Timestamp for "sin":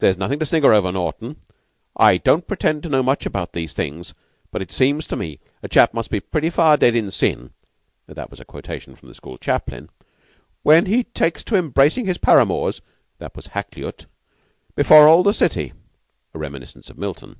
7.10-7.54